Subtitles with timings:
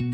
[0.00, 0.04] I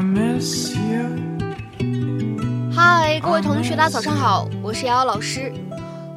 [0.00, 1.08] miss you.
[2.72, 5.52] 嗨，各位同学，大家早上好，我是瑶瑶老师，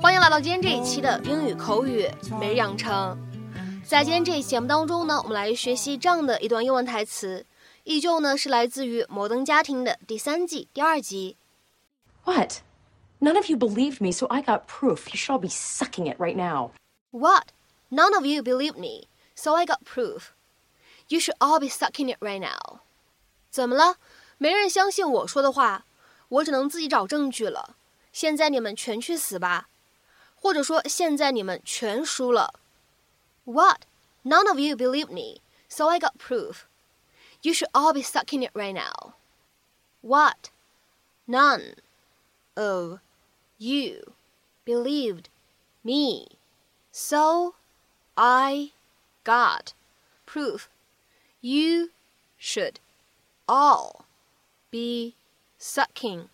[0.01, 2.07] 欢迎来到今天这一期的英语口语
[2.39, 3.17] 每日养成。
[3.83, 7.45] 在今天这一期节目当中呢，我们来学习这样的一段英文台词，
[7.83, 11.35] 依旧呢是来自于《摩登家庭》的第三季第二集。
[12.24, 12.62] What?
[13.20, 15.08] None of you believed me, so I got proof.
[15.12, 16.72] You should all be sucking it right now.
[17.12, 17.52] What?
[17.90, 20.34] None of you believed me, so I got proof.
[21.08, 22.80] You should all be sucking it right now.
[23.50, 23.96] 怎么了？
[24.38, 25.84] 没人相信我说的话，
[26.28, 27.76] 我只能自己找证据了。
[28.12, 29.68] 现在你们全去死吧，
[30.34, 32.60] 或者说现在你们全输了。
[33.44, 33.82] What?
[34.24, 36.66] None of you believed me, so I got proof.
[37.42, 39.14] You should all be sucking it right now.
[40.02, 40.50] What?
[41.26, 41.76] None
[42.54, 43.00] of
[43.58, 44.12] you
[44.64, 45.28] believed
[45.82, 46.38] me,
[46.92, 47.54] so
[48.14, 48.72] I
[49.24, 49.74] got
[50.24, 50.68] proof.
[51.40, 51.90] You
[52.38, 52.80] should
[53.46, 54.04] all
[54.70, 55.14] be
[55.58, 56.28] sucking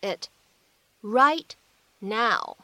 [0.00, 0.28] it
[1.02, 1.54] right
[2.00, 2.56] now.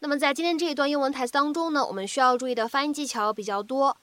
[0.00, 3.96] 那么在今天这一段英文台词当中呢，我们需要注意的发音技巧比较多。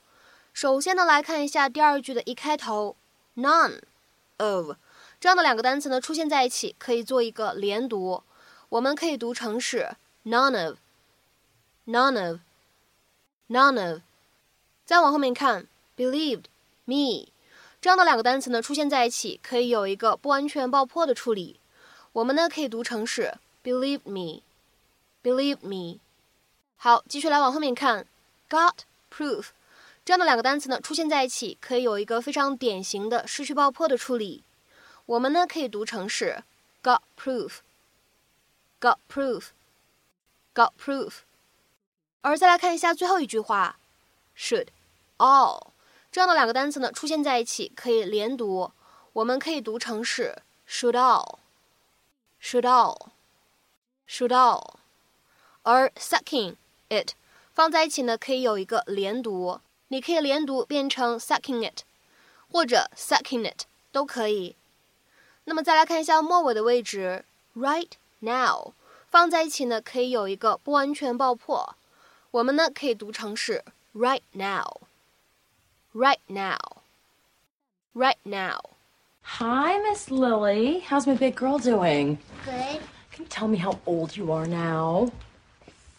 [0.54, 2.96] 首先呢，来看一下第二句的一开头，
[3.36, 3.82] none
[4.38, 4.76] of
[5.21, 8.23] 这样的两个单词呢出现在一起，可以做一个连读。
[8.71, 9.91] 我们可以读成是
[10.25, 14.01] none of，none of，none of。
[14.87, 16.45] 再往后面看，believed
[16.87, 17.29] me
[17.83, 21.61] 这样的两个单词呢出现在一起，可以有一个不完全爆破的处理。
[22.13, 25.99] 我们呢可以读成是 believe me，believe me。
[26.79, 28.07] 好，继续来往后面看
[28.49, 28.73] ，got
[29.15, 29.49] proof
[30.03, 34.43] 这样的两个单词呢出现在一起，可以有一个非常典型的失去爆破的处理。
[35.10, 36.44] 我们呢可以读成是
[36.82, 41.14] got proof，got proof，got proof。
[42.22, 43.78] 而再来看一下最后一句话，
[44.38, 44.68] should
[45.18, 45.68] all
[46.12, 48.72] 这样的两个单词呢出现在一起，可以连读。
[49.14, 54.76] 我们可以读成是 should all，should all，should all。
[55.62, 56.56] 而 sucking
[56.90, 57.12] it
[57.54, 61.84] 放在一起呢，可以有一个连读，你可以连读变成 sucking it，
[62.52, 64.56] 或者 sucking it 都可以。
[65.50, 67.24] 那么再来看一下末尾的位置，
[67.56, 68.74] right now
[69.10, 71.76] 放在一起呢，可以有一个不完全爆破，
[72.32, 73.64] 我们呢可以读成是
[73.94, 78.60] right now，right now，right now。
[79.40, 80.82] Hi, Miss Lily.
[80.82, 82.18] How's my big girl doing?
[82.46, 82.82] Good.
[83.12, 85.12] Can you tell me how old you are now?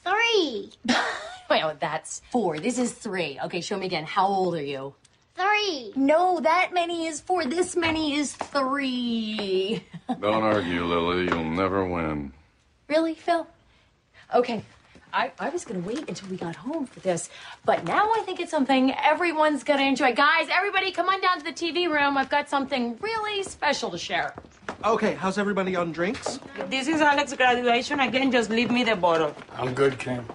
[0.04, 0.70] Three.
[1.48, 2.58] Well, that's four.
[2.60, 3.38] This is three.
[3.44, 4.04] Okay, show me again.
[4.04, 4.94] How old are you?
[5.35, 5.93] Three.
[5.95, 7.45] No, that many is four.
[7.45, 9.83] This many is three.
[10.19, 11.25] Don't argue, Lily.
[11.25, 12.33] You'll never win.
[12.87, 13.47] really, Phil?
[14.33, 14.63] Okay.
[15.13, 17.29] I, I was gonna wait until we got home for this,
[17.65, 20.13] but now I think it's something everyone's gonna enjoy.
[20.13, 22.15] Guys, everybody come on down to the TV room.
[22.17, 24.33] I've got something really special to share.
[24.85, 26.39] Okay, how's everybody on drinks?
[26.69, 27.99] This is Alex's graduation.
[27.99, 29.35] Again, just leave me the bottle.
[29.57, 30.25] I'm good, Kim.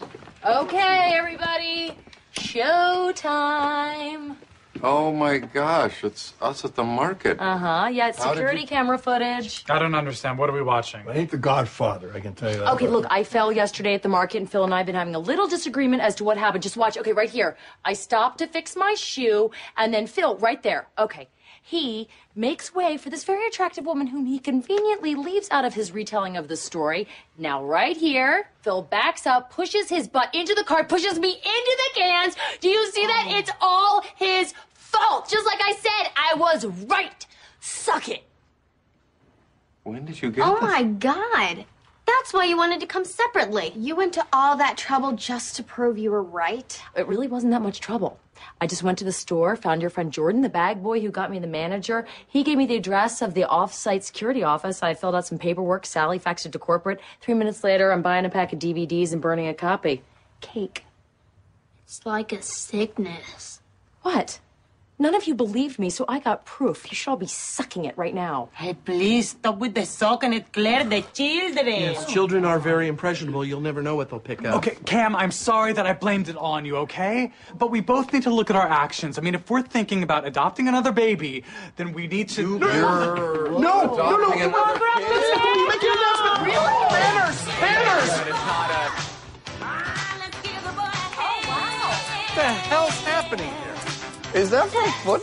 [0.44, 1.96] Okay, everybody.
[2.34, 4.36] Showtime.
[4.82, 7.38] Oh my gosh, it's us at the market.
[7.40, 7.88] Uh huh.
[7.92, 9.64] Yeah, it's How did security you- camera footage.
[9.68, 10.38] I don't understand.
[10.38, 11.02] What are we watching?
[11.08, 12.72] I ain't the Godfather, I can tell you that.
[12.74, 15.14] Okay, look, I fell yesterday at the market, and Phil and I have been having
[15.14, 16.62] a little disagreement as to what happened.
[16.62, 16.96] Just watch.
[16.98, 17.56] Okay, right here.
[17.84, 20.88] I stopped to fix my shoe, and then Phil, right there.
[20.98, 21.28] Okay.
[21.68, 25.90] He makes way for this very attractive woman whom he conveniently leaves out of his
[25.90, 27.08] retelling of the story.
[27.36, 31.76] Now, right here, Phil backs up, pushes his butt into the car, pushes me into
[31.94, 32.36] the cans.
[32.60, 33.24] Do you see that?
[33.26, 33.36] Oh.
[33.36, 35.28] It's all his fault.
[35.28, 37.26] Just like I said, I was right.
[37.58, 38.22] Suck it.
[39.82, 40.62] When did you get Oh this?
[40.62, 41.64] my god.
[42.06, 43.72] That's why you wanted to come separately.
[43.76, 46.80] You went to all that trouble just to prove you were right.
[46.96, 48.18] It really wasn't that much trouble.
[48.60, 51.30] I just went to the store, found your friend Jordan, the bag boy who got
[51.30, 52.06] me the manager.
[52.26, 54.82] He gave me the address of the off-site security office.
[54.82, 55.86] I filled out some paperwork.
[55.86, 57.00] Sally faxed it to corporate.
[57.20, 60.02] Three minutes later, I'm buying a pack of DVDs and burning a copy.
[60.40, 60.84] Cake.
[61.84, 63.60] It's like a sickness.
[64.02, 64.40] What?
[64.98, 66.90] None of you believed me, so I got proof.
[66.90, 68.48] You should all be sucking it right now.
[68.54, 71.66] Hey, please stop with the sock and it clear the children.
[71.66, 73.44] Yes, children are very impressionable.
[73.44, 74.54] You'll never know what they'll pick up.
[74.56, 77.30] Okay, Cam, I'm sorry that I blamed it on you, okay?
[77.58, 79.18] But we both need to look at our actions.
[79.18, 81.44] I mean, if we're thinking about adopting another baby,
[81.76, 82.56] then we need to.
[82.56, 85.68] You're no, no, no, adopting come on, another kid?
[85.68, 86.40] Make your announcement.
[86.40, 86.72] Really?
[86.90, 88.12] Manners, manners.
[88.20, 89.16] It's not a.
[92.26, 93.65] What the hell's happening here?
[94.36, 95.22] Is that from football?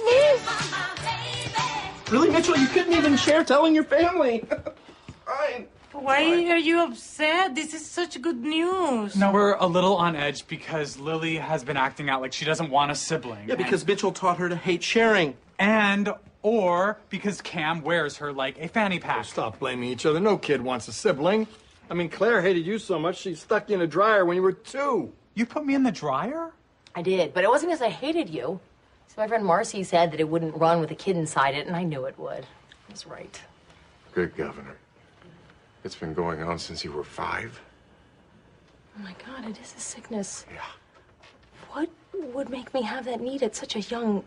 [2.12, 2.58] Really, Mitchell?
[2.58, 4.44] You couldn't even share telling your family.
[5.26, 5.68] fine.
[5.92, 7.54] Why are you upset?
[7.54, 9.16] This is such good news.
[9.16, 12.72] No, we're a little on edge because Lily has been acting out like she doesn't
[12.72, 13.50] want a sibling.
[13.50, 15.36] Yeah, because Mitchell taught her to hate sharing.
[15.60, 19.20] And, and or because Cam wears her like a fanny pack.
[19.20, 20.20] Oh, stop blaming each other.
[20.20, 21.46] No kid wants a sibling.
[21.88, 24.42] I mean, Claire hated you so much she stuck you in a dryer when you
[24.42, 25.14] were two.
[25.36, 26.52] You put me in the dryer?
[26.96, 28.60] I did, but it wasn't because I hated you.
[29.14, 31.76] So my friend Marcy said that it wouldn't run with a kid inside it, and
[31.76, 32.46] I knew it would.
[32.90, 33.40] I was right.
[34.12, 34.76] Good governor.
[35.84, 37.62] It's been going on since you were five.
[38.98, 40.48] Oh my God, it is a sickness.
[40.52, 40.62] Yeah.
[41.74, 41.90] What
[42.34, 44.24] would make me have that need at such a young?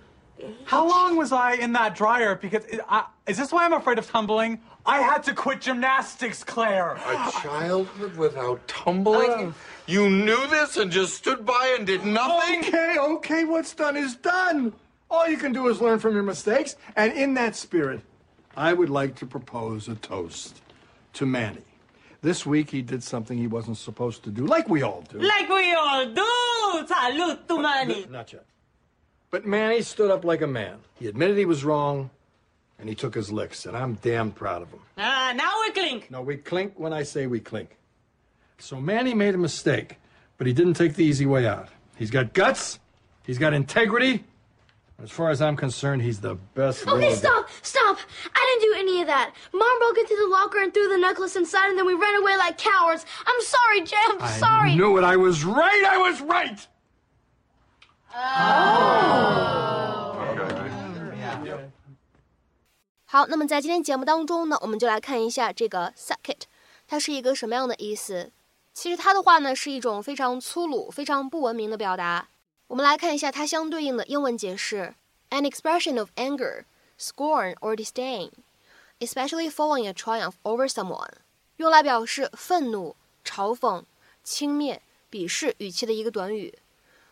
[0.64, 2.34] How long was I in that dryer?
[2.34, 4.60] Because it, I, is this why I'm afraid of tumbling?
[4.84, 6.92] I had to quit gymnastics, Claire.
[6.92, 9.30] A childhood without tumbling?
[9.30, 9.54] Um,
[9.86, 12.60] you knew this and just stood by and did nothing?
[12.60, 14.72] Okay, okay, what's done is done.
[15.10, 16.76] All you can do is learn from your mistakes.
[16.94, 18.00] And in that spirit,
[18.56, 20.60] I would like to propose a toast
[21.14, 21.62] to Manny.
[22.22, 25.18] This week he did something he wasn't supposed to do, like we all do.
[25.18, 26.86] Like we all do.
[26.86, 28.06] Salute to uh, Manny.
[28.10, 28.44] Not yet.
[29.30, 30.78] But Manny stood up like a man.
[30.94, 32.10] He admitted he was wrong,
[32.78, 34.80] and he took his licks, and I'm damn proud of him.
[34.98, 36.10] Ah, now we clink.
[36.10, 37.76] No, we clink when I say we clink.
[38.58, 39.96] So Manny made a mistake,
[40.38, 41.68] but he didn't take the easy way out.
[41.96, 42.78] He's got guts,
[43.24, 44.24] he's got integrity.
[45.02, 46.88] As far as I'm concerned, he's the best.
[46.88, 47.98] Okay, little- stop, stop.
[48.34, 49.34] I didn't do any of that.
[49.52, 52.34] Mom broke into the locker and threw the necklace inside, and then we ran away
[52.38, 53.04] like cowards.
[53.26, 53.96] I'm sorry, Jay.
[54.08, 54.74] I'm I sorry.
[54.74, 55.04] knew it.
[55.04, 55.84] I was right.
[55.86, 56.66] I was right.
[63.08, 66.44] 好，那么在今天节目当中呢，我们就来看一下这个 suck it，
[66.86, 68.30] 它是一个什么样的意思？
[68.74, 72.28] 其实它的话呢是一种非常粗鲁、非常不文明的表达。
[72.66, 74.94] 我们来看一下它相对应的英文解释
[75.30, 76.64] ：an expression of anger,
[76.98, 78.30] scorn or disdain,
[78.98, 81.12] especially following a triumph over someone，
[81.56, 83.84] 用来表示愤怒、嘲讽、
[84.22, 84.80] 轻蔑、
[85.10, 86.58] 鄙视语气的一个短语。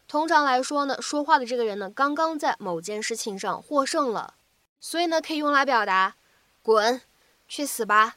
[0.06, 4.34] 通常来说呢，说话的这个人呢，刚刚在某件事情上获胜了。
[4.80, 6.16] 所以呢，可以用来表达
[6.62, 7.00] “滚，
[7.48, 8.16] 去死吧”，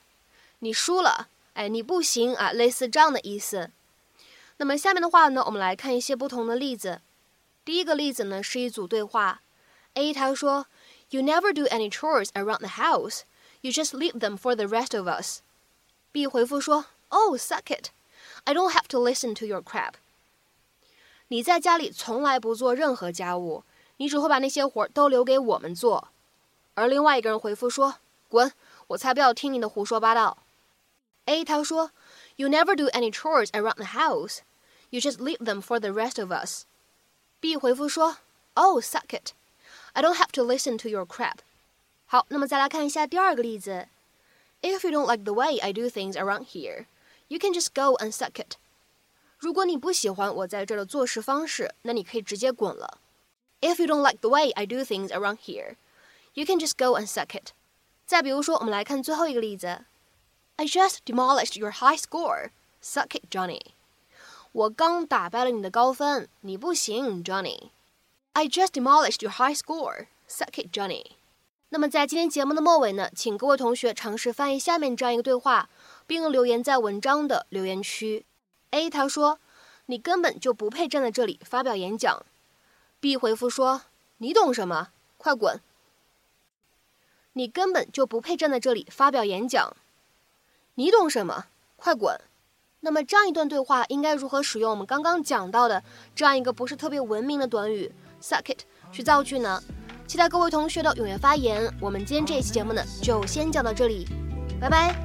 [0.59, 3.71] 你输了，哎，你不行啊，类似这样的意思。
[4.57, 7.01] 那么下面的话呢，我们来看一些不同的例子。
[7.63, 9.41] 第一个例子呢是一组对话
[9.93, 10.67] ，A 他说
[11.09, 13.21] ：“You never do any chores around the house.
[13.61, 15.39] You just leave them for the rest of us.”
[16.11, 17.91] B 回复说：“Oh, suck it.
[18.43, 19.93] I don't have to listen to your crap.”
[21.29, 23.63] 你在家里从来不做任何家务，
[23.97, 26.07] 你只会把那些活都留给我们做。
[26.75, 27.95] 而另外一个人回复说
[28.29, 28.53] ：“滚，
[28.88, 30.38] 我才不要听你的胡说八道。”
[31.25, 31.91] A 他说
[32.38, 34.39] ：“You never do any chores around the house.
[34.89, 36.63] You just leave them for the rest of us.”
[37.41, 38.18] B 回复说
[38.53, 39.33] ：“Oh, suck it.
[39.94, 41.39] I don't have to listen to your crap.”
[42.06, 43.89] 好，那么再来看一下第二个例子。
[44.62, 46.85] If you don't like the way I do things around here,
[47.27, 48.56] you can just go and suck it.
[49.37, 52.99] 如果你不喜欢我在这儿的做事方式，那你可以直接滚了。
[53.61, 55.75] If you don't like the way I do things around here,
[56.33, 57.51] you can just go and suck it.
[58.05, 59.85] 再比如说，我们来看最后一个例子。
[60.55, 62.49] I just demolished your high score.
[62.81, 63.61] Suck it, Johnny.
[64.53, 67.69] 我刚打败了你的高分，你不行，Johnny。
[68.33, 70.07] I just demolished your high score.
[70.27, 71.11] Suck it, Johnny.
[71.69, 75.69] 那么在今天节目的末尾呢，请各位同学尝试翻译下面这样一个对话，
[76.07, 78.25] 并留言在文章的留言区。
[78.71, 79.40] A 他说
[79.88, 82.26] ：“你根本就不配站在这里发表演讲。”
[83.00, 83.83] B 回复说
[84.18, 84.90] ：“你懂什么？
[85.18, 85.59] 快滚！
[87.33, 89.76] 你根本就不配站在这里发表演讲。
[90.76, 91.45] 你懂什么？
[91.76, 92.19] 快滚！”
[92.81, 95.83] 那么这样一段对话应该如何使用我们刚刚讲到的
[96.16, 98.59] 这样一个不是特别文明的短语 “suck it”
[98.92, 99.62] 去造句呢？
[100.06, 101.74] 期待各位同学的踊跃发言。
[101.81, 104.07] 我们今天这一期节目呢，就先讲到这里，
[104.62, 104.95] 拜拜。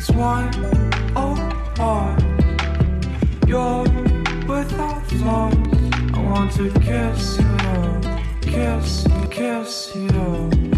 [0.00, 0.56] And apart.
[1.78, 2.16] Oh,
[3.46, 3.82] You're
[4.48, 5.54] without flaws.
[6.14, 8.00] I want to kiss you,
[8.40, 10.69] kiss, you, kiss you.